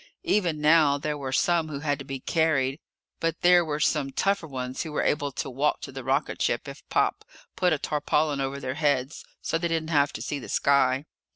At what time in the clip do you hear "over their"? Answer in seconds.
8.41-8.73